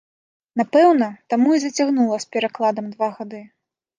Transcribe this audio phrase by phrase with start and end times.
[0.59, 3.41] Напэўна, таму і зацягнула з перакладам два гады.